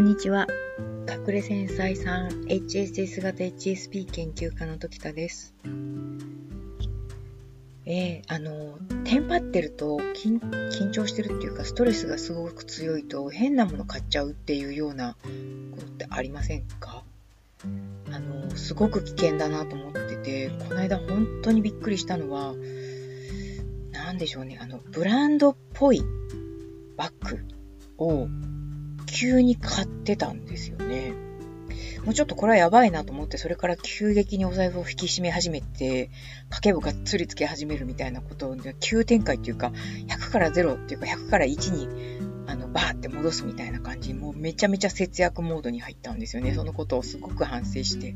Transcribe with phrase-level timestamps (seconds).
[0.00, 0.46] んにちは。
[1.06, 5.54] 隠れ繊細さん HSS 型 HSP 研究家の時田です。
[7.84, 15.16] えー、あの、テンパってると緊張してるっていうか、ストレスがすごく強いと変なもの買っちゃうっていうような
[15.72, 17.04] ことってありませんか？
[18.10, 22.54] あの、すごく危険だなと思ってて、この間本当にびっくりしたのは、
[23.92, 26.02] 何でしょうね、あの、ブランドっぽい
[26.96, 27.44] バッグ
[27.98, 28.28] を
[29.10, 31.12] 急に買ってたんですよね。
[32.04, 36.10] もうちょっとこれはやばいなと思って、それから急激にお財布を引き締め始めて、
[36.48, 39.72] 家計簿がっつりつけ始めるみたいなことで、急展開っていうか、
[40.08, 41.88] 100から0っていうか、100から1に、
[42.46, 46.54] あの、バーって戻すみたいな感じ、もうめちゃめちゃ節約モードに入ったんですよね。
[46.54, 48.14] そのことをすごく反省して。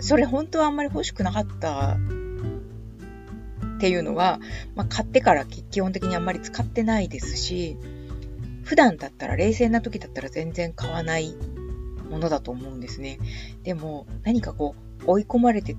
[0.00, 1.98] それ本当はあんまり欲しくなかった
[3.76, 4.40] っていうのは、
[4.74, 7.76] まあ、買ってから基本的にあんまり使ってないですし、
[8.64, 11.34] 普段だったら、冷静な時だったら全然買わない
[12.10, 13.18] ものだと思うんですね。
[13.62, 14.74] でも、何かこ
[15.06, 15.76] う、追い込まれて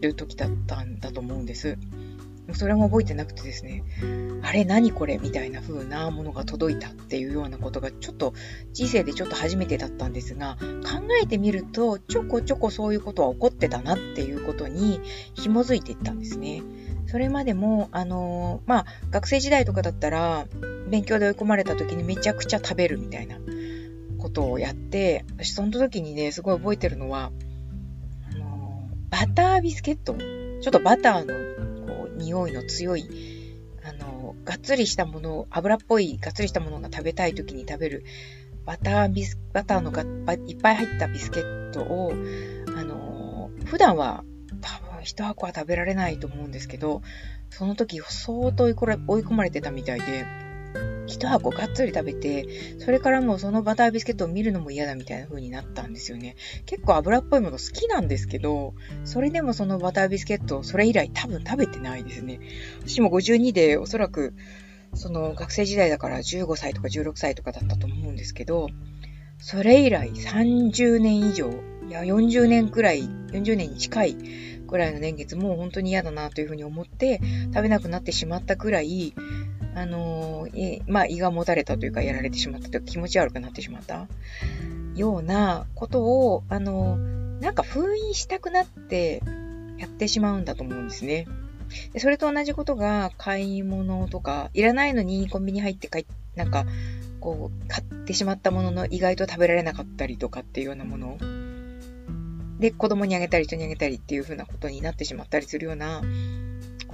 [0.00, 1.78] る時だったんだと思うんです。
[2.52, 3.84] それも覚えてなくてですね、
[4.42, 8.34] あれ何これみたいな風なものが届いたっていうようなことがちょっと
[8.72, 15.00] 人生でちょっと初めてだったんですが、考えてみるとちょこちょこそういうことは起こってたなっていうことに
[15.34, 16.62] 紐づいていったんですね。
[17.06, 20.46] それまでも、あの、まあ、学生時代とかだったら、
[20.88, 23.36] 勉強で追い込まれた時にめちゃくちゃ食べるみたいな
[24.18, 27.32] ことをやって、私その時にね、すごい覚えてるのは、
[28.32, 30.14] あの、バタービスケット。
[30.14, 31.34] ちょっとバターの
[32.20, 33.08] 匂いの強い、
[33.82, 38.04] あの、がっつりしたもの、油っぽいがっつりしたものが食べたい時に食べる、
[38.64, 40.02] バタービス、バターのが
[40.46, 42.12] いっぱい入ったビスケットを、
[42.76, 44.24] あの普段は
[44.60, 47.02] 多分1箱は食べられないと思うんですけど、
[47.50, 50.24] その時相当追い込まれてたみたいで、
[51.10, 52.46] 一箱がっつり食べて、
[52.78, 56.36] それからもうそのバタービスケットを見るのも嫌だみたいな風になったんですよね。
[56.66, 62.40] 結構油っぽいもの好きなんですけど、それでもそのバタービスケット、それ以来多分食べてないですね。
[62.86, 64.34] 私も52でおそらく、
[64.94, 68.68] その学生時代だから15歳とか16歳とかだったと思うんですけど、
[69.38, 71.50] それ以来30年以上、
[71.88, 74.16] いや40年くらい、40年に近い
[74.66, 77.20] くらいの年月も本当に嫌だなというふうに思って
[77.52, 79.14] 食べなくなってしまったくらい、
[79.74, 84.08] あのー、まあ胃がもたれたというかやられてしまったというか気持ち悪くなってしまった
[84.94, 89.22] ようなことを、あのー、なんか封印したくなって
[89.78, 91.26] やってしまうんだと思うんですね。
[91.92, 96.66] でそれと同じことが買い物とか、いらないのにコンビニ入って買い、なんか、
[97.20, 101.16] こう、買ってしまったものの意外と食べられなかったりとかっていうようなもの
[102.58, 106.02] で、子供にあげたり人にあげたりっていう風なことになってしまったりするような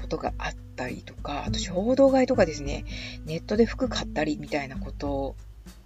[0.06, 2.84] ことがあったりとか、あと衝動買いとかですね、
[3.26, 5.34] ネットで服買ったりみたいなこと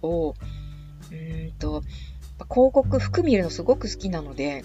[0.03, 0.35] を、
[1.11, 1.81] うんと、
[2.49, 4.63] 広告、服見るのすごく好きなので、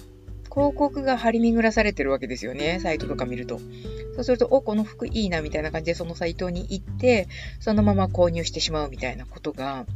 [0.55, 3.59] 広告が張り巡らされてるわけですよね、サイトとか見ると。
[4.15, 7.29] そうすると、お、この服いいなみたいな感じでそのサイトに行って、
[7.59, 9.87] そのまま購入してしまうみたいなことが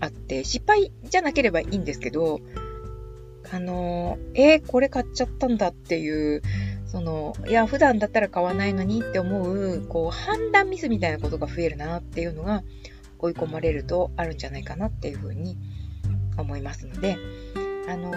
[0.00, 2.40] あって、失敗じゃなければいいんですけど、
[3.52, 6.42] あの、えー、これ買っちゃったんだっていう、
[6.94, 12.62] その、いや、普段だったら買わないのにって思う、こう、判断ミスみたいなことが増えるなっていうのが、
[13.18, 15.56] 追い込まれるとあるんじゃないかなっていうふうに
[16.38, 17.16] 思いますので、
[17.88, 18.12] あの、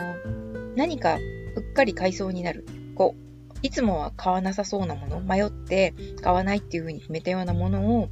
[0.75, 2.67] 何かうっかり買いそうになる。
[2.93, 8.09] こう、いつもは買わなさそうなもの、迷って買わないっていうふうに決めたようなものを、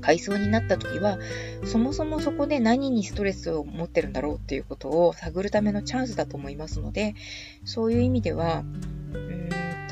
[0.00, 1.18] 買いそうになった時は、
[1.64, 7.14] そもそもそこで何にストレスを持ってるんだろうっていうことを探るためのチャンスだと思いますので、
[7.64, 8.64] そういう意味では、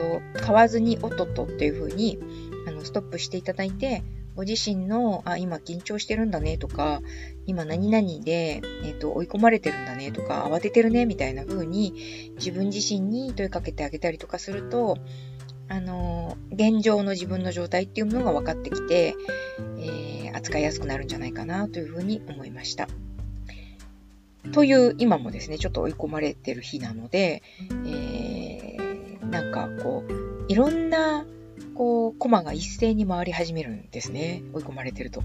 [0.01, 2.19] と、買わずにおっとっとっていう風に、
[2.67, 4.03] あの、ストップしていただいて、
[4.37, 7.03] ご自身の、あ、今緊張してるんだねとか、
[7.47, 14.97] 今何々で、え、ー、と、追い込まれてるんだねとか、慌ててるねみたいな風に、自分自身に問いかけてあげたりとかすると、
[15.69, 19.15] あの、現状の自分の状態っていうものが分かってきて、
[19.79, 22.89] えー、扱いやすくなるんじゃないかなというふうに思いました。
[24.53, 28.40] という、今もですね、ちょっと追い込まれてる日なので、えー、
[29.31, 31.25] なんかこう、いろんな、
[31.75, 34.43] こう、コマが一斉に回り始めるんですね。
[34.53, 35.23] 追い込まれてると。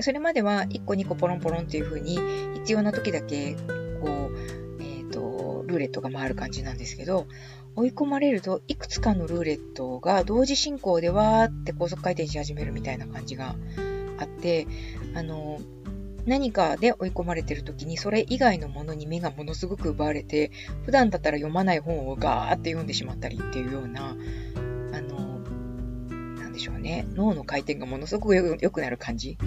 [0.00, 2.18] それまでは1個2個ポロンポロンっていう風に
[2.54, 3.56] 必要な時だけ
[4.00, 7.26] こう、えっ、ー、と、ルーレットが回る感じなんですけど、
[7.74, 13.56] 追い込まれると、いくつかのルーレットが同時進行でわーって高速回転し始めるみたいな感じが
[14.18, 14.66] あって、
[15.14, 15.60] あの、
[16.28, 20.50] 何かで追い込まれてる時にそれ以外のものに目がものすごく奪われて、
[20.84, 24.16] 普段だったら読まない本をガーって読んでしまったりっていうような、
[24.92, 25.40] あの、
[26.36, 29.38] なんでしょうね、脳の回転がものすごく良くなる感じ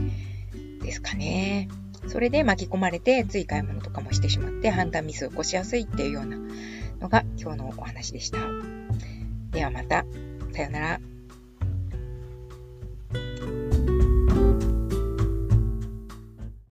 [0.82, 1.70] ですかね。
[2.08, 6.38] それで巻き込まれてつい買い物とかもしてしまって判断ミスを起こしやすいっていうような
[7.00, 8.40] のが今日のお話でした。
[9.52, 10.06] ではまた。
[10.54, 11.11] さようなら。